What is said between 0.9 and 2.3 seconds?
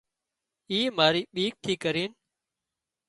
ماري ٻيڪ ٿي ڪرينَ